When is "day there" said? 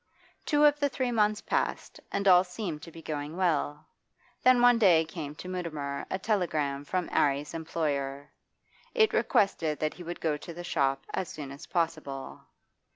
4.79-5.13